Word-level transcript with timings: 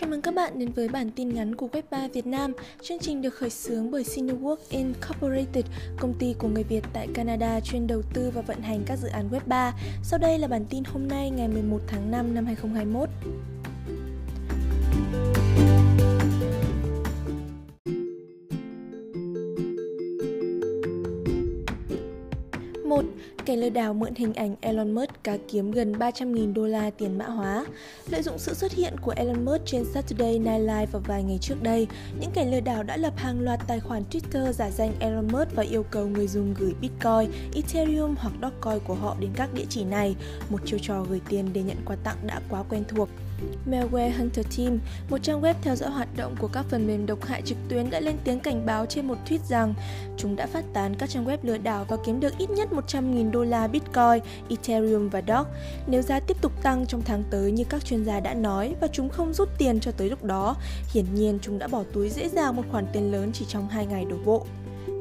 Chào 0.00 0.10
mừng 0.10 0.22
các 0.22 0.34
bạn 0.34 0.58
đến 0.58 0.72
với 0.72 0.88
bản 0.88 1.10
tin 1.10 1.34
ngắn 1.34 1.54
của 1.54 1.68
Web3 1.72 2.08
Việt 2.12 2.26
Nam. 2.26 2.52
Chương 2.82 2.98
trình 2.98 3.22
được 3.22 3.34
khởi 3.34 3.50
xướng 3.50 3.90
bởi 3.90 4.02
Cinework 4.02 4.56
Incorporated, 4.70 5.64
công 6.00 6.14
ty 6.18 6.34
của 6.38 6.48
người 6.48 6.62
Việt 6.62 6.84
tại 6.92 7.08
Canada 7.14 7.60
chuyên 7.60 7.86
đầu 7.86 8.02
tư 8.14 8.30
và 8.34 8.42
vận 8.42 8.60
hành 8.60 8.82
các 8.86 8.98
dự 8.98 9.08
án 9.08 9.28
Web3. 9.30 9.72
Sau 10.02 10.18
đây 10.18 10.38
là 10.38 10.48
bản 10.48 10.64
tin 10.70 10.84
hôm 10.84 11.08
nay 11.08 11.30
ngày 11.30 11.48
11 11.48 11.78
tháng 11.86 12.10
5 12.10 12.34
năm 12.34 12.46
2021. 12.46 13.08
Kẻ 23.56 23.60
lừa 23.62 23.70
đảo 23.70 23.94
mượn 23.94 24.14
hình 24.14 24.34
ảnh 24.34 24.56
Elon 24.60 24.92
Musk 24.92 25.10
cá 25.24 25.36
kiếm 25.48 25.70
gần 25.70 25.92
300.000 25.92 26.54
đô 26.54 26.66
la 26.66 26.90
tiền 26.90 27.18
mã 27.18 27.24
hóa. 27.24 27.66
Lợi 28.10 28.22
dụng 28.22 28.38
sự 28.38 28.54
xuất 28.54 28.72
hiện 28.72 28.96
của 29.02 29.12
Elon 29.16 29.44
Musk 29.44 29.62
trên 29.66 29.84
Saturday 29.94 30.38
Night 30.38 30.60
Live 30.60 30.86
vào 30.86 31.02
vài 31.06 31.22
ngày 31.22 31.38
trước 31.40 31.62
đây, 31.62 31.86
những 32.20 32.30
kẻ 32.34 32.44
lừa 32.44 32.60
đảo 32.60 32.82
đã 32.82 32.96
lập 32.96 33.12
hàng 33.16 33.40
loạt 33.40 33.60
tài 33.66 33.80
khoản 33.80 34.02
Twitter 34.10 34.52
giả 34.52 34.70
danh 34.70 34.92
Elon 35.00 35.28
Musk 35.32 35.54
và 35.54 35.62
yêu 35.62 35.82
cầu 35.90 36.06
người 36.06 36.28
dùng 36.28 36.54
gửi 36.58 36.74
Bitcoin, 36.80 37.30
Ethereum 37.54 38.14
hoặc 38.18 38.32
Dogecoin 38.42 38.84
của 38.86 38.94
họ 38.94 39.16
đến 39.20 39.30
các 39.36 39.54
địa 39.54 39.66
chỉ 39.68 39.84
này. 39.84 40.16
Một 40.50 40.58
chiêu 40.64 40.78
trò 40.82 41.02
gửi 41.02 41.20
tiền 41.28 41.48
để 41.52 41.62
nhận 41.62 41.78
quà 41.86 41.96
tặng 42.04 42.16
đã 42.26 42.40
quá 42.50 42.62
quen 42.68 42.84
thuộc. 42.88 43.08
Malware 43.70 44.18
Hunter 44.18 44.46
Team, 44.56 44.78
một 45.10 45.18
trang 45.22 45.42
web 45.42 45.54
theo 45.62 45.76
dõi 45.76 45.90
hoạt 45.90 46.08
động 46.16 46.34
của 46.38 46.48
các 46.48 46.64
phần 46.68 46.86
mềm 46.86 47.06
độc 47.06 47.24
hại 47.24 47.42
trực 47.42 47.58
tuyến 47.68 47.90
đã 47.90 48.00
lên 48.00 48.16
tiếng 48.24 48.40
cảnh 48.40 48.66
báo 48.66 48.86
trên 48.86 49.08
một 49.08 49.16
tweet 49.28 49.38
rằng 49.48 49.74
chúng 50.16 50.36
đã 50.36 50.46
phát 50.46 50.64
tán 50.72 50.94
các 50.94 51.10
trang 51.10 51.26
web 51.26 51.38
lừa 51.42 51.58
đảo 51.58 51.84
và 51.88 51.96
kiếm 52.06 52.20
được 52.20 52.38
ít 52.38 52.50
nhất 52.50 52.68
100.000 52.72 53.30
đô 53.30 53.44
la 53.44 53.66
Bitcoin, 53.66 54.22
Ethereum 54.48 55.08
và 55.08 55.22
Doge 55.28 55.50
nếu 55.86 56.02
giá 56.02 56.20
tiếp 56.20 56.36
tục 56.42 56.52
tăng 56.62 56.86
trong 56.86 57.02
tháng 57.02 57.22
tới 57.30 57.52
như 57.52 57.64
các 57.64 57.84
chuyên 57.84 58.04
gia 58.04 58.20
đã 58.20 58.34
nói 58.34 58.74
và 58.80 58.88
chúng 58.92 59.08
không 59.08 59.32
rút 59.32 59.48
tiền 59.58 59.80
cho 59.80 59.90
tới 59.90 60.10
lúc 60.10 60.24
đó. 60.24 60.56
Hiển 60.92 61.04
nhiên 61.14 61.38
chúng 61.42 61.58
đã 61.58 61.68
bỏ 61.68 61.82
túi 61.92 62.08
dễ 62.08 62.28
dàng 62.28 62.56
một 62.56 62.62
khoản 62.70 62.86
tiền 62.92 63.12
lớn 63.12 63.30
chỉ 63.32 63.44
trong 63.48 63.68
2 63.68 63.86
ngày 63.86 64.04
đổ 64.04 64.16
bộ. 64.24 64.46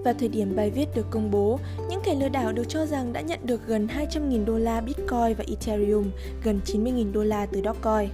Vào 0.04 0.14
thời 0.20 0.30
điểm 0.30 0.56
bài 0.56 0.72
viết 0.72 0.96
được 0.96 1.06
công 1.10 1.32
bố, 1.32 1.60
những 1.90 2.02
kẻ 2.04 2.16
lừa 2.16 2.30
đảo 2.30 2.52
được 2.52 2.70
cho 2.70 2.86
rằng 2.86 3.14
đã 3.14 3.22
nhận 3.22 3.40
được 3.44 3.68
gần 3.68 3.88
200.000 3.88 4.46
đô 4.46 4.58
la 4.58 4.82
Bitcoin 4.82 5.34
và 5.38 5.44
Ethereum, 5.48 6.12
gần 6.44 6.60
90.000 6.66 7.12
đô 7.12 7.24
la 7.24 7.46
từ 7.46 7.62
Dogecoin. 7.66 8.10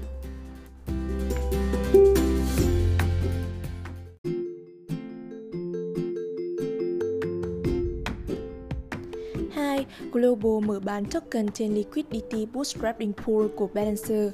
2. 9.54 9.86
Global 10.12 10.66
mở 10.66 10.80
bán 10.80 11.06
token 11.06 11.52
trên 11.52 11.74
Liquidity 11.74 12.46
Bootstrapping 12.46 13.14
Pool 13.14 13.48
của 13.56 13.68
Balancer. 13.74 14.32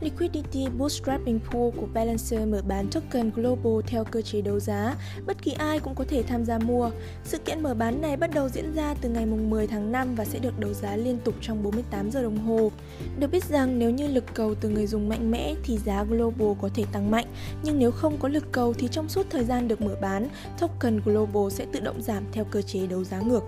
Liquidity 0.00 0.66
Bootstrapping 0.78 1.40
Pool 1.50 1.70
của 1.76 1.86
Balancer 1.94 2.48
mở 2.48 2.62
bán 2.68 2.86
token 2.92 3.30
Global 3.30 3.72
theo 3.86 4.04
cơ 4.04 4.22
chế 4.22 4.40
đấu 4.40 4.60
giá, 4.60 4.96
bất 5.26 5.42
kỳ 5.42 5.52
ai 5.52 5.80
cũng 5.80 5.94
có 5.94 6.04
thể 6.08 6.22
tham 6.22 6.44
gia 6.44 6.58
mua. 6.58 6.90
Sự 7.24 7.38
kiện 7.38 7.62
mở 7.62 7.74
bán 7.74 8.00
này 8.00 8.16
bắt 8.16 8.30
đầu 8.34 8.48
diễn 8.48 8.74
ra 8.74 8.94
từ 9.00 9.08
ngày 9.08 9.26
10 9.26 9.66
tháng 9.66 9.92
5 9.92 10.14
và 10.14 10.24
sẽ 10.24 10.38
được 10.38 10.60
đấu 10.60 10.72
giá 10.72 10.96
liên 10.96 11.18
tục 11.24 11.34
trong 11.40 11.62
48 11.62 12.10
giờ 12.10 12.22
đồng 12.22 12.38
hồ. 12.38 12.70
Được 13.18 13.30
biết 13.30 13.44
rằng 13.44 13.78
nếu 13.78 13.90
như 13.90 14.08
lực 14.08 14.24
cầu 14.34 14.54
từ 14.54 14.68
người 14.68 14.86
dùng 14.86 15.08
mạnh 15.08 15.30
mẽ 15.30 15.54
thì 15.64 15.78
giá 15.78 16.04
Global 16.04 16.52
có 16.62 16.68
thể 16.74 16.84
tăng 16.92 17.10
mạnh, 17.10 17.26
nhưng 17.62 17.78
nếu 17.78 17.90
không 17.90 18.16
có 18.18 18.28
lực 18.28 18.52
cầu 18.52 18.72
thì 18.72 18.88
trong 18.90 19.08
suốt 19.08 19.26
thời 19.30 19.44
gian 19.44 19.68
được 19.68 19.80
mở 19.82 19.96
bán, 20.00 20.28
token 20.60 21.00
Global 21.04 21.50
sẽ 21.50 21.66
tự 21.72 21.80
động 21.80 22.02
giảm 22.02 22.24
theo 22.32 22.44
cơ 22.44 22.62
chế 22.62 22.86
đấu 22.86 23.04
giá 23.04 23.20
ngược. 23.20 23.42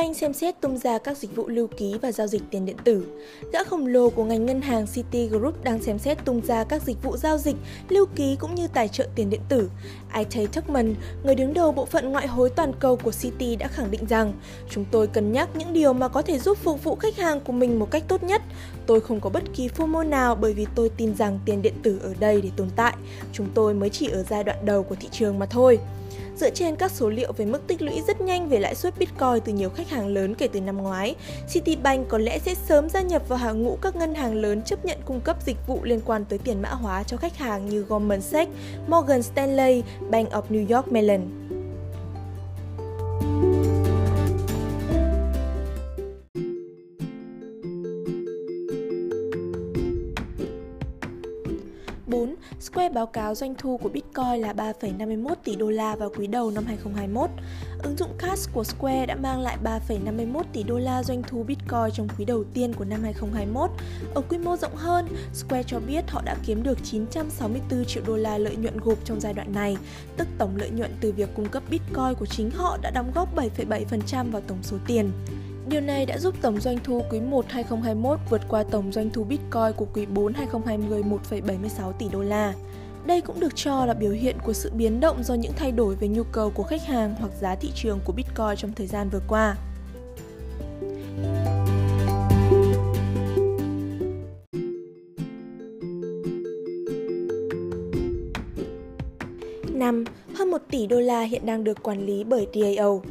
Citibank 0.00 0.16
xem 0.16 0.32
xét 0.32 0.60
tung 0.60 0.78
ra 0.78 0.98
các 0.98 1.16
dịch 1.16 1.36
vụ 1.36 1.48
lưu 1.48 1.66
ký 1.66 1.94
và 2.02 2.12
giao 2.12 2.26
dịch 2.26 2.42
tiền 2.50 2.66
điện 2.66 2.76
tử. 2.84 3.06
Gã 3.52 3.64
khổng 3.64 3.86
lồ 3.86 4.10
của 4.10 4.24
ngành 4.24 4.46
ngân 4.46 4.60
hàng 4.60 4.86
Citigroup 4.86 5.64
đang 5.64 5.82
xem 5.82 5.98
xét 5.98 6.24
tung 6.24 6.40
ra 6.46 6.64
các 6.64 6.82
dịch 6.82 7.02
vụ 7.02 7.16
giao 7.16 7.38
dịch, 7.38 7.56
lưu 7.88 8.06
ký 8.16 8.36
cũng 8.40 8.54
như 8.54 8.68
tài 8.68 8.88
trợ 8.88 9.08
tiền 9.14 9.30
điện 9.30 9.40
tử. 9.48 9.70
Itay 10.14 10.46
Tuckman, 10.46 10.94
người 11.24 11.34
đứng 11.34 11.54
đầu 11.54 11.72
bộ 11.72 11.84
phận 11.84 12.12
ngoại 12.12 12.26
hối 12.26 12.50
toàn 12.50 12.72
cầu 12.80 12.96
của 12.96 13.12
Citi 13.12 13.56
đã 13.56 13.68
khẳng 13.68 13.90
định 13.90 14.06
rằng 14.08 14.32
chúng 14.70 14.84
tôi 14.90 15.06
cân 15.06 15.32
nhắc 15.32 15.48
những 15.54 15.72
điều 15.72 15.92
mà 15.92 16.08
có 16.08 16.22
thể 16.22 16.38
giúp 16.38 16.58
phục 16.58 16.84
vụ 16.84 16.94
khách 16.94 17.16
hàng 17.16 17.40
của 17.40 17.52
mình 17.52 17.78
một 17.78 17.90
cách 17.90 18.04
tốt 18.08 18.22
nhất. 18.22 18.42
Tôi 18.86 19.00
không 19.00 19.20
có 19.20 19.30
bất 19.30 19.42
kỳ 19.54 19.68
FOMO 19.68 20.08
nào 20.08 20.34
bởi 20.34 20.52
vì 20.52 20.66
tôi 20.74 20.90
tin 20.96 21.16
rằng 21.16 21.38
tiền 21.44 21.62
điện 21.62 21.74
tử 21.82 22.00
ở 22.02 22.14
đây 22.20 22.40
để 22.40 22.50
tồn 22.56 22.68
tại. 22.76 22.94
Chúng 23.32 23.46
tôi 23.54 23.74
mới 23.74 23.90
chỉ 23.90 24.08
ở 24.08 24.22
giai 24.30 24.44
đoạn 24.44 24.58
đầu 24.64 24.82
của 24.82 24.94
thị 24.94 25.08
trường 25.12 25.38
mà 25.38 25.46
thôi. 25.46 25.78
Dựa 26.36 26.50
trên 26.50 26.76
các 26.76 26.90
số 26.90 27.08
liệu 27.08 27.32
về 27.32 27.44
mức 27.44 27.66
tích 27.66 27.82
lũy 27.82 28.02
rất 28.06 28.20
nhanh 28.20 28.48
về 28.48 28.58
lãi 28.58 28.74
suất 28.74 28.98
Bitcoin 28.98 29.40
từ 29.44 29.52
nhiều 29.52 29.70
khách 29.70 29.90
hàng 29.90 30.06
lớn 30.06 30.34
kể 30.34 30.48
từ 30.52 30.60
năm 30.60 30.76
ngoái, 30.76 31.14
Citibank 31.52 32.08
có 32.08 32.18
lẽ 32.18 32.38
sẽ 32.38 32.54
sớm 32.54 32.88
gia 32.88 33.00
nhập 33.00 33.28
vào 33.28 33.38
hàng 33.38 33.62
ngũ 33.62 33.78
các 33.82 33.96
ngân 33.96 34.14
hàng 34.14 34.34
lớn 34.34 34.62
chấp 34.62 34.84
nhận 34.84 34.98
cung 35.04 35.20
cấp 35.20 35.36
dịch 35.46 35.56
vụ 35.66 35.80
liên 35.82 36.00
quan 36.04 36.24
tới 36.24 36.38
tiền 36.38 36.62
mã 36.62 36.68
hóa 36.68 37.02
cho 37.02 37.16
khách 37.16 37.36
hàng 37.36 37.66
như 37.68 37.82
Goldman 37.82 38.20
Sachs, 38.20 38.52
Morgan 38.88 39.22
Stanley, 39.22 39.82
Bank 40.10 40.30
of 40.30 40.42
New 40.50 40.76
York 40.76 40.92
Mellon. 40.92 41.20
4. 52.10 52.34
Square 52.60 52.88
báo 52.88 53.06
cáo 53.06 53.34
doanh 53.34 53.54
thu 53.54 53.76
của 53.76 53.88
Bitcoin 53.88 54.40
là 54.40 54.52
3,51 54.52 55.34
tỷ 55.44 55.56
đô 55.56 55.70
la 55.70 55.96
vào 55.96 56.10
quý 56.18 56.26
đầu 56.26 56.50
năm 56.50 56.64
2021. 56.66 57.30
Ứng 57.82 57.96
dụng 57.96 58.10
Cash 58.18 58.52
của 58.52 58.64
Square 58.64 59.06
đã 59.06 59.14
mang 59.14 59.40
lại 59.40 59.56
3,51 59.64 60.42
tỷ 60.52 60.62
đô 60.62 60.78
la 60.78 61.02
doanh 61.02 61.22
thu 61.22 61.42
Bitcoin 61.42 61.90
trong 61.94 62.08
quý 62.18 62.24
đầu 62.24 62.44
tiên 62.54 62.72
của 62.72 62.84
năm 62.84 63.02
2021. 63.02 63.70
Ở 64.14 64.22
quy 64.28 64.38
mô 64.38 64.56
rộng 64.56 64.76
hơn, 64.76 65.08
Square 65.34 65.62
cho 65.66 65.80
biết 65.80 66.10
họ 66.10 66.22
đã 66.24 66.36
kiếm 66.46 66.62
được 66.62 66.78
964 66.84 67.84
triệu 67.84 68.02
đô 68.06 68.16
la 68.16 68.38
lợi 68.38 68.56
nhuận 68.56 68.76
gộp 68.76 68.98
trong 69.04 69.20
giai 69.20 69.32
đoạn 69.32 69.52
này, 69.52 69.76
tức 70.16 70.28
tổng 70.38 70.56
lợi 70.56 70.70
nhuận 70.70 70.90
từ 71.00 71.12
việc 71.12 71.28
cung 71.36 71.48
cấp 71.48 71.62
Bitcoin 71.70 72.14
của 72.18 72.26
chính 72.26 72.50
họ 72.50 72.78
đã 72.82 72.90
đóng 72.90 73.12
góp 73.14 73.36
7,7% 73.36 74.30
vào 74.30 74.42
tổng 74.48 74.58
số 74.62 74.76
tiền. 74.86 75.12
Điều 75.70 75.80
này 75.80 76.06
đã 76.06 76.18
giúp 76.18 76.34
tổng 76.42 76.60
doanh 76.60 76.78
thu 76.84 77.02
quý 77.10 77.20
1 77.20 77.44
2021 77.48 78.18
vượt 78.30 78.40
qua 78.48 78.62
tổng 78.62 78.92
doanh 78.92 79.10
thu 79.10 79.24
Bitcoin 79.24 79.72
của 79.76 79.86
quý 79.94 80.06
4 80.06 80.32
2020 80.32 81.02
1,76 81.30 81.92
tỷ 81.92 82.08
đô 82.12 82.22
la. 82.22 82.54
Đây 83.06 83.20
cũng 83.20 83.40
được 83.40 83.56
cho 83.56 83.86
là 83.86 83.94
biểu 83.94 84.10
hiện 84.10 84.36
của 84.44 84.52
sự 84.52 84.70
biến 84.74 85.00
động 85.00 85.22
do 85.22 85.34
những 85.34 85.52
thay 85.56 85.72
đổi 85.72 85.94
về 85.94 86.08
nhu 86.08 86.22
cầu 86.32 86.50
của 86.50 86.62
khách 86.62 86.82
hàng 86.82 87.14
hoặc 87.18 87.32
giá 87.40 87.54
thị 87.54 87.70
trường 87.74 87.98
của 88.04 88.12
Bitcoin 88.12 88.56
trong 88.56 88.72
thời 88.72 88.86
gian 88.86 89.08
vừa 89.08 89.20
qua. 89.28 89.56
Năm, 99.72 100.04
hơn 100.34 100.50
1 100.50 100.58
tỷ 100.70 100.86
đô 100.86 101.00
la 101.00 101.22
hiện 101.22 101.46
đang 101.46 101.64
được 101.64 101.82
quản 101.82 102.06
lý 102.06 102.24
bởi 102.24 102.46
DAO. 102.54 103.02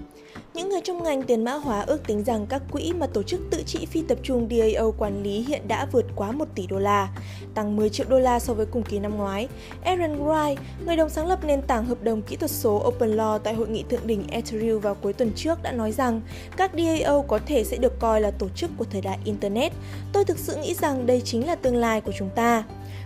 Những 0.69 0.73
người 0.73 0.81
trong 0.81 1.03
ngành 1.03 1.23
tiền 1.23 1.43
mã 1.43 1.53
hóa 1.53 1.81
ước 1.81 2.07
tính 2.07 2.23
rằng 2.23 2.45
các 2.45 2.61
quỹ 2.71 2.93
mà 2.93 3.07
tổ 3.07 3.23
chức 3.23 3.39
tự 3.51 3.63
trị 3.65 3.85
phi 3.85 4.01
tập 4.01 4.17
trung 4.23 4.49
DAO 4.49 4.91
quản 4.91 5.23
lý 5.23 5.41
hiện 5.41 5.67
đã 5.67 5.87
vượt 5.91 6.05
quá 6.15 6.31
1 6.31 6.45
tỷ 6.55 6.67
đô 6.67 6.79
la, 6.79 7.09
tăng 7.53 7.75
10 7.75 7.89
triệu 7.89 8.05
đô 8.09 8.19
la 8.19 8.39
so 8.39 8.53
với 8.53 8.65
cùng 8.65 8.83
kỳ 8.83 8.99
năm 8.99 9.17
ngoái. 9.17 9.47
Aaron 9.83 10.25
Wright, 10.25 10.55
người 10.85 10.95
đồng 10.95 11.09
sáng 11.09 11.27
lập 11.27 11.39
nền 11.45 11.61
tảng 11.61 11.85
hợp 11.85 12.03
đồng 12.03 12.21
kỹ 12.21 12.35
thuật 12.35 12.51
số 12.51 12.91
OpenLaw 12.91 13.39
tại 13.39 13.53
hội 13.53 13.69
nghị 13.69 13.83
thượng 13.89 14.07
đỉnh 14.07 14.27
Ethereum 14.27 14.79
vào 14.79 14.95
cuối 14.95 15.13
tuần 15.13 15.31
trước 15.35 15.63
đã 15.63 15.71
nói 15.71 15.91
rằng 15.91 16.21
các 16.57 16.71
DAO 16.73 17.21
có 17.21 17.39
thể 17.45 17.63
sẽ 17.63 17.77
được 17.77 17.99
coi 17.99 18.21
là 18.21 18.31
tổ 18.31 18.49
chức 18.49 18.71
của 18.77 18.85
thời 18.91 19.01
đại 19.01 19.17
Internet. 19.23 19.71
Tôi 20.13 20.25
thực 20.25 20.37
sự 20.37 20.55
nghĩ 20.55 20.73
rằng 20.73 21.05
đây 21.05 21.21
chính 21.21 21.47
là 21.47 21.55
tương 21.55 21.75
lai 21.75 22.01
của 22.01 22.11
chúng 22.17 22.29
ta. 22.35 22.63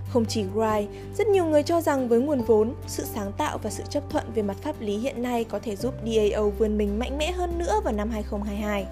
Không 0.10 0.26
chỉ 0.26 0.44
Wright, 0.56 0.88
rất 1.18 1.28
nhiều 1.28 1.46
người 1.46 1.64
cho 1.64 1.82
rằng 1.82 2.08
với 2.08 2.20
nguồn 2.20 2.42
vốn, 2.42 2.74
sự 2.88 3.04
sáng 3.16 3.32
tạo 3.38 3.58
và 3.58 3.70
sự 3.70 3.84
chấp 3.90 4.04
thuận 4.10 4.24
về 4.36 4.42
mặt 4.42 4.58
pháp 4.62 4.82
lý 4.82 4.98
hiện 4.98 5.22
nay 5.22 5.44
có 5.44 5.60
thể 5.60 5.76
giúp 5.76 5.94
DAO 6.06 6.50
vươn 6.50 6.78
mình 6.78 7.00
mạnh 7.00 7.18
mẽ 7.18 7.32
hơn 7.32 7.53
nữa 7.58 7.82
vào 7.84 7.94
năm 7.94 8.10
2022. 8.10 8.86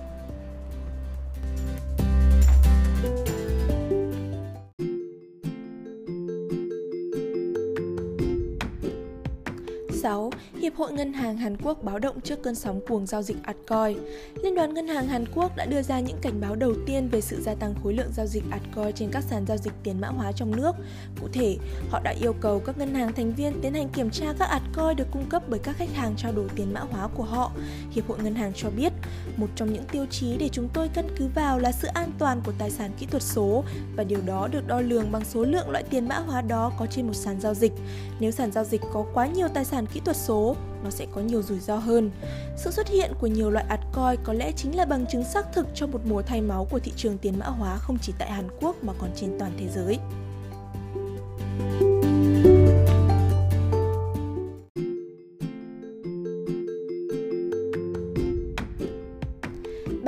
Hiệp 10.62 10.76
hội 10.76 10.94
Ngân 10.94 11.14
hàng 11.14 11.38
Hàn 11.38 11.58
Quốc 11.58 11.84
báo 11.84 12.00
động 12.00 12.22
trước 12.22 12.44
cơn 12.44 12.56
sóng 12.56 12.80
cuồng 12.88 13.06
giao 13.06 13.22
dịch 13.22 13.38
altcoin. 13.44 13.98
Liên 14.44 14.56
đoàn 14.56 14.74
Ngân 14.74 14.88
hàng 14.88 15.08
Hàn 15.08 15.26
Quốc 15.36 15.56
đã 15.56 15.66
đưa 15.66 15.82
ra 15.82 16.00
những 16.00 16.18
cảnh 16.22 16.42
báo 16.42 16.56
đầu 16.56 16.74
tiên 16.86 17.10
về 17.12 17.22
sự 17.22 17.42
gia 17.42 17.56
tăng 17.56 17.74
khối 17.84 17.94
lượng 17.94 18.12
giao 18.14 18.26
dịch 18.26 18.44
altcoin 18.52 18.94
trên 18.96 19.10
các 19.12 19.24
sàn 19.24 19.46
giao 19.48 19.58
dịch 19.58 19.74
tiền 19.84 20.02
mã 20.02 20.08
hóa 20.08 20.32
trong 20.32 20.56
nước. 20.56 20.76
Cụ 21.22 21.28
thể, 21.34 21.58
họ 21.90 22.00
đã 22.04 22.14
yêu 22.22 22.34
cầu 22.42 22.60
các 22.60 22.78
ngân 22.78 22.94
hàng 22.96 23.14
thành 23.14 23.34
viên 23.34 23.62
tiến 23.62 23.74
hành 23.74 23.90
kiểm 23.90 24.10
tra 24.10 24.34
các 24.40 24.46
altcoin 24.46 24.96
được 24.98 25.08
cung 25.12 25.30
cấp 25.30 25.44
bởi 25.48 25.60
các 25.60 25.78
khách 25.78 25.94
hàng 25.94 26.14
trao 26.18 26.32
đổi 26.32 26.48
tiền 26.56 26.74
mã 26.74 26.80
hóa 26.80 27.08
của 27.16 27.24
họ. 27.24 27.52
Hiệp 27.92 28.08
hội 28.08 28.18
Ngân 28.24 28.36
hàng 28.36 28.52
cho 28.56 28.70
biết, 28.70 28.94
một 29.38 29.48
trong 29.56 29.74
những 29.74 29.84
tiêu 29.92 30.06
chí 30.10 30.38
để 30.38 30.50
chúng 30.50 30.70
tôi 30.74 30.90
căn 30.94 31.08
cứ 31.18 31.28
vào 31.36 31.60
là 31.60 31.72
sự 31.72 31.88
an 31.88 32.12
toàn 32.18 32.42
của 32.46 32.52
tài 32.58 32.72
sản 32.72 32.92
kỹ 33.00 33.06
thuật 33.06 33.24
số, 33.24 33.64
và 33.96 34.04
điều 34.04 34.20
đó 34.26 34.48
được 34.48 34.68
đo 34.68 34.82
lường 34.82 35.12
bằng 35.12 35.26
số 35.26 35.44
lượng 35.44 35.70
loại 35.70 35.84
tiền 35.84 36.08
mã 36.08 36.20
hóa 36.20 36.42
đó 36.42 36.72
có 36.80 36.86
trên 36.86 37.08
một 37.08 37.14
sàn 37.14 37.42
giao 37.42 37.54
dịch. 37.54 37.72
Nếu 38.20 38.32
sàn 38.32 38.52
giao 38.52 38.64
dịch 38.64 38.82
có 38.94 39.06
quá 39.14 39.28
nhiều 39.28 39.48
tài 39.48 39.66
sản 39.66 39.86
kỹ 39.86 40.00
thuật 40.06 40.18
số, 40.18 40.56
nó 40.84 40.90
sẽ 40.90 41.06
có 41.16 41.22
nhiều 41.22 41.42
rủi 41.42 41.60
ro 41.60 41.76
hơn. 41.76 42.12
Sự 42.58 42.72
xuất 42.72 42.88
hiện 42.88 43.12
của 43.20 43.28
nhiều 43.28 43.50
loại 43.50 43.66
altcoin 43.70 44.20
có 44.24 44.34
lẽ 44.34 44.52
chính 44.52 44.76
là 44.76 44.86
bằng 44.86 45.06
chứng 45.12 45.24
xác 45.24 45.54
thực 45.54 45.68
cho 45.76 45.88
một 45.88 46.02
mùa 46.06 46.22
thay 46.22 46.42
máu 46.42 46.68
của 46.72 46.80
thị 46.80 46.92
trường 46.96 47.18
tiền 47.18 47.40
mã 47.40 47.46
hóa 47.46 47.78
không 47.78 47.98
chỉ 48.02 48.14
tại 48.18 48.32
Hàn 48.32 48.48
Quốc 48.62 48.84
mà 48.84 48.94
còn 49.00 49.10
trên 49.16 49.40
toàn 49.40 49.52
thế 49.60 49.68
giới. 49.76 50.00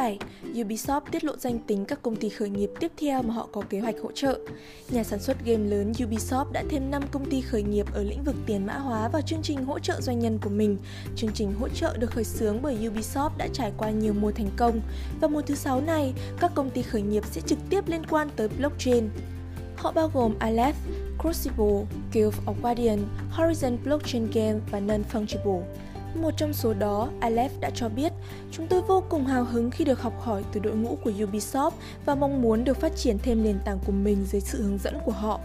7. 0.03 0.17
Ubisoft 0.53 1.01
tiết 1.11 1.23
lộ 1.23 1.37
danh 1.37 1.59
tính 1.59 1.85
các 1.85 2.01
công 2.01 2.15
ty 2.15 2.29
khởi 2.29 2.49
nghiệp 2.49 2.69
tiếp 2.79 2.91
theo 2.97 3.21
mà 3.21 3.33
họ 3.33 3.47
có 3.51 3.61
kế 3.69 3.79
hoạch 3.79 3.95
hỗ 4.03 4.11
trợ. 4.11 4.39
Nhà 4.89 5.03
sản 5.03 5.19
xuất 5.19 5.45
game 5.45 5.69
lớn 5.69 5.91
Ubisoft 5.91 6.51
đã 6.51 6.63
thêm 6.69 6.91
5 6.91 7.03
công 7.11 7.29
ty 7.29 7.41
khởi 7.41 7.63
nghiệp 7.63 7.85
ở 7.93 8.03
lĩnh 8.03 8.23
vực 8.23 8.35
tiền 8.45 8.65
mã 8.65 8.73
hóa 8.73 9.07
vào 9.07 9.21
chương 9.21 9.41
trình 9.41 9.65
hỗ 9.65 9.79
trợ 9.79 10.01
doanh 10.01 10.19
nhân 10.19 10.39
của 10.43 10.49
mình. 10.49 10.77
Chương 11.15 11.31
trình 11.33 11.53
hỗ 11.59 11.69
trợ 11.69 11.97
được 11.97 12.11
khởi 12.11 12.23
xướng 12.23 12.61
bởi 12.61 12.77
Ubisoft 12.77 13.29
đã 13.37 13.47
trải 13.53 13.71
qua 13.77 13.89
nhiều 13.89 14.13
mùa 14.13 14.31
thành 14.31 14.49
công 14.57 14.81
và 15.21 15.27
mùa 15.27 15.41
thứ 15.41 15.55
6 15.55 15.81
này, 15.81 16.13
các 16.39 16.51
công 16.55 16.69
ty 16.69 16.81
khởi 16.81 17.01
nghiệp 17.01 17.23
sẽ 17.31 17.41
trực 17.41 17.59
tiếp 17.69 17.87
liên 17.87 18.05
quan 18.09 18.29
tới 18.35 18.47
blockchain. 18.47 19.09
Họ 19.77 19.91
bao 19.91 20.11
gồm 20.13 20.35
Aleph, 20.39 20.77
Crucible, 21.21 21.85
Guild 22.13 22.35
of 22.45 22.53
Guardian, 22.61 22.99
Horizon 23.37 23.77
Blockchain 23.83 24.27
Game 24.33 24.59
và 24.71 24.79
Non-Fungible. 24.79 25.61
Một 26.15 26.31
trong 26.37 26.53
số 26.53 26.73
đó, 26.73 27.09
Aleph 27.19 27.59
đã 27.59 27.69
cho 27.69 27.89
biết, 27.89 28.13
chúng 28.51 28.67
tôi 28.67 28.81
vô 28.81 29.03
cùng 29.09 29.25
hào 29.25 29.43
hứng 29.43 29.71
khi 29.71 29.85
được 29.85 30.01
học 30.01 30.21
hỏi 30.21 30.43
từ 30.51 30.59
đội 30.59 30.75
ngũ 30.75 30.97
của 31.03 31.11
Ubisoft 31.11 31.71
và 32.05 32.15
mong 32.15 32.41
muốn 32.41 32.63
được 32.63 32.77
phát 32.77 32.95
triển 32.95 33.17
thêm 33.19 33.43
nền 33.43 33.59
tảng 33.65 33.79
của 33.85 33.91
mình 33.91 34.25
dưới 34.25 34.41
sự 34.41 34.63
hướng 34.63 34.77
dẫn 34.77 34.97
của 35.05 35.11
họ. 35.11 35.39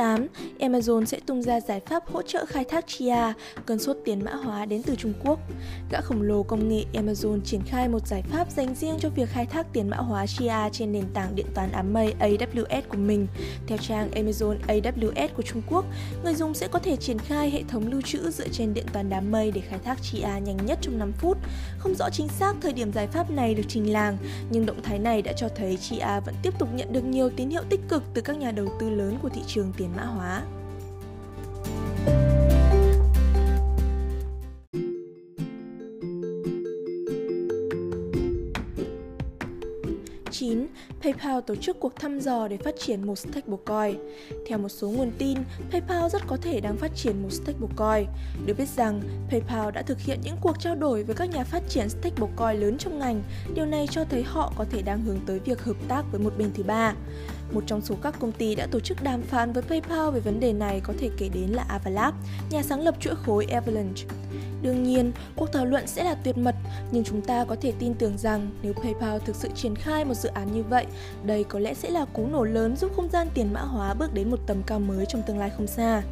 8, 0.00 0.26
Amazon 0.58 1.04
sẽ 1.04 1.20
tung 1.26 1.42
ra 1.42 1.60
giải 1.60 1.80
pháp 1.80 2.06
hỗ 2.06 2.22
trợ 2.22 2.44
khai 2.46 2.64
thác 2.64 2.86
chia, 2.86 3.32
cơn 3.66 3.78
sốt 3.78 3.96
tiền 4.04 4.24
mã 4.24 4.34
hóa 4.34 4.64
đến 4.64 4.82
từ 4.82 4.94
Trung 4.96 5.12
Quốc. 5.24 5.38
Gã 5.90 6.00
khổng 6.00 6.22
lồ 6.22 6.42
công 6.42 6.68
nghệ 6.68 6.84
Amazon 6.92 7.40
triển 7.44 7.60
khai 7.66 7.88
một 7.88 8.06
giải 8.06 8.22
pháp 8.22 8.50
dành 8.50 8.74
riêng 8.74 8.96
cho 9.00 9.08
việc 9.08 9.28
khai 9.28 9.46
thác 9.46 9.66
tiền 9.72 9.90
mã 9.90 9.96
hóa 9.96 10.26
chia 10.26 10.54
trên 10.72 10.92
nền 10.92 11.04
tảng 11.14 11.34
điện 11.34 11.46
toán 11.54 11.72
ám 11.72 11.92
mây 11.92 12.14
AWS 12.20 12.82
của 12.88 12.96
mình. 12.96 13.26
Theo 13.66 13.78
trang 13.78 14.10
Amazon 14.10 14.56
AWS 14.68 15.28
của 15.36 15.42
Trung 15.42 15.62
Quốc, 15.70 15.84
người 16.24 16.34
dùng 16.34 16.54
sẽ 16.54 16.68
có 16.68 16.78
thể 16.78 16.96
triển 16.96 17.18
khai 17.18 17.50
hệ 17.50 17.62
thống 17.68 17.92
lưu 17.92 18.00
trữ 18.02 18.30
dựa 18.30 18.48
trên 18.48 18.74
điện 18.74 18.86
toán 18.92 19.10
đám 19.10 19.30
mây 19.30 19.50
để 19.50 19.60
khai 19.60 19.78
thác 19.84 20.02
chia 20.02 20.20
nhanh 20.20 20.66
nhất 20.66 20.78
trong 20.82 20.98
5 20.98 21.12
phút. 21.12 21.38
Không 21.78 21.94
rõ 21.94 22.10
chính 22.12 22.28
xác 22.28 22.54
thời 22.60 22.72
điểm 22.72 22.92
giải 22.92 23.06
pháp 23.06 23.30
này 23.30 23.54
được 23.54 23.64
trình 23.68 23.92
làng, 23.92 24.16
nhưng 24.50 24.66
động 24.66 24.82
thái 24.82 24.98
này 24.98 25.22
đã 25.22 25.32
cho 25.32 25.48
thấy 25.56 25.76
chia 25.76 26.20
vẫn 26.24 26.34
tiếp 26.42 26.54
tục 26.58 26.68
nhận 26.74 26.92
được 26.92 27.04
nhiều 27.04 27.30
tín 27.36 27.50
hiệu 27.50 27.62
tích 27.70 27.80
cực 27.88 28.02
từ 28.14 28.22
các 28.22 28.36
nhà 28.36 28.50
đầu 28.50 28.66
tư 28.80 28.90
lớn 28.90 29.18
của 29.22 29.28
thị 29.28 29.40
trường 29.46 29.72
tiền 29.76 29.89
mã 29.96 30.04
hóa. 30.04 30.42
PayPal 41.40 41.56
tổ 41.56 41.62
chức 41.62 41.80
cuộc 41.80 41.96
thăm 41.96 42.18
dò 42.18 42.48
để 42.48 42.56
phát 42.56 42.74
triển 42.78 43.06
một 43.06 43.18
stablecoin. 43.18 43.98
Theo 44.46 44.58
một 44.58 44.68
số 44.68 44.90
nguồn 44.90 45.12
tin, 45.18 45.38
PayPal 45.70 46.08
rất 46.10 46.22
có 46.26 46.36
thể 46.36 46.60
đang 46.60 46.76
phát 46.76 46.90
triển 46.96 47.22
một 47.22 47.28
stablecoin. 47.30 48.06
Được 48.46 48.54
biết 48.58 48.68
rằng, 48.76 49.02
PayPal 49.30 49.70
đã 49.74 49.82
thực 49.82 49.98
hiện 49.98 50.20
những 50.24 50.36
cuộc 50.40 50.60
trao 50.60 50.74
đổi 50.74 51.02
với 51.02 51.16
các 51.16 51.30
nhà 51.30 51.44
phát 51.44 51.62
triển 51.68 51.88
stablecoin 51.88 52.60
lớn 52.60 52.78
trong 52.78 52.98
ngành. 52.98 53.22
Điều 53.54 53.66
này 53.66 53.86
cho 53.90 54.04
thấy 54.04 54.22
họ 54.22 54.52
có 54.56 54.64
thể 54.70 54.82
đang 54.82 55.02
hướng 55.02 55.20
tới 55.26 55.38
việc 55.38 55.62
hợp 55.62 55.76
tác 55.88 56.04
với 56.12 56.20
một 56.20 56.32
bên 56.38 56.50
thứ 56.54 56.62
ba. 56.62 56.94
Một 57.52 57.64
trong 57.66 57.80
số 57.80 57.94
các 58.02 58.14
công 58.20 58.32
ty 58.32 58.54
đã 58.54 58.66
tổ 58.70 58.80
chức 58.80 59.02
đàm 59.02 59.22
phán 59.22 59.52
với 59.52 59.62
PayPal 59.62 60.10
về 60.10 60.20
vấn 60.20 60.40
đề 60.40 60.52
này 60.52 60.80
có 60.84 60.94
thể 60.98 61.10
kể 61.18 61.28
đến 61.28 61.50
là 61.50 61.64
Avalab, 61.68 62.14
nhà 62.50 62.62
sáng 62.62 62.80
lập 62.80 62.94
chuỗi 63.00 63.14
khối 63.16 63.44
Avalanche. 63.44 64.04
Đương 64.62 64.82
nhiên, 64.82 65.12
cuộc 65.36 65.52
thảo 65.52 65.66
luận 65.66 65.86
sẽ 65.86 66.04
là 66.04 66.14
tuyệt 66.14 66.38
mật, 66.38 66.54
nhưng 66.90 67.04
chúng 67.04 67.20
ta 67.20 67.44
có 67.44 67.56
thể 67.60 67.72
tin 67.78 67.94
tưởng 67.94 68.18
rằng 68.18 68.50
nếu 68.62 68.72
PayPal 68.72 69.18
thực 69.24 69.36
sự 69.36 69.48
triển 69.54 69.74
khai 69.74 70.04
một 70.04 70.14
dự 70.14 70.28
án 70.28 70.52
như 70.52 70.62
vậy, 70.62 70.86
đây 71.30 71.44
có 71.44 71.58
lẽ 71.58 71.74
sẽ 71.74 71.90
là 71.90 72.04
cú 72.04 72.26
nổ 72.26 72.44
lớn 72.44 72.76
giúp 72.76 72.92
không 72.96 73.08
gian 73.08 73.28
tiền 73.34 73.52
mã 73.52 73.60
hóa 73.60 73.94
bước 73.94 74.14
đến 74.14 74.30
một 74.30 74.38
tầm 74.46 74.62
cao 74.66 74.80
mới 74.80 75.06
trong 75.06 75.22
tương 75.26 75.38
lai 75.38 75.50
không 75.56 75.66
xa. 75.66 76.02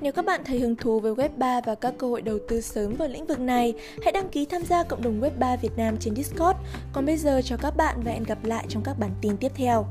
Nếu 0.00 0.12
các 0.12 0.24
bạn 0.24 0.40
thấy 0.44 0.58
hứng 0.58 0.76
thú 0.76 1.00
với 1.00 1.14
Web3 1.14 1.62
và 1.66 1.74
các 1.74 1.94
cơ 1.98 2.08
hội 2.08 2.22
đầu 2.22 2.38
tư 2.48 2.60
sớm 2.60 2.94
vào 2.94 3.08
lĩnh 3.08 3.26
vực 3.26 3.40
này, 3.40 3.74
hãy 4.02 4.12
đăng 4.12 4.28
ký 4.28 4.44
tham 4.44 4.62
gia 4.62 4.82
cộng 4.82 5.02
đồng 5.02 5.20
Web3 5.20 5.56
Việt 5.56 5.72
Nam 5.76 5.96
trên 6.00 6.14
Discord. 6.14 6.58
Còn 6.92 7.06
bây 7.06 7.16
giờ 7.16 7.40
chào 7.44 7.58
các 7.58 7.76
bạn 7.76 8.02
và 8.04 8.12
hẹn 8.12 8.22
gặp 8.22 8.44
lại 8.44 8.66
trong 8.68 8.82
các 8.82 8.98
bản 8.98 9.10
tin 9.20 9.36
tiếp 9.36 9.52
theo. 9.54 9.86